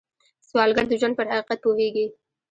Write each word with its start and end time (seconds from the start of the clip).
سوالګر 0.47 0.85
د 0.89 0.93
ژوند 0.99 1.17
پر 1.17 1.25
حقیقت 1.31 1.59
پوهېږي 1.65 2.05